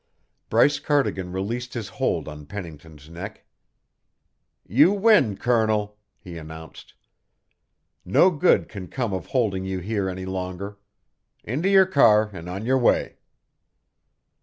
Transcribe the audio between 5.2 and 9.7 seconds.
Colonel," he announced. "No good can come of holding